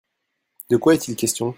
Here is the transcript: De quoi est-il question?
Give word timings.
De 0.71 0.77
quoi 0.77 0.95
est-il 0.95 1.15
question? 1.15 1.49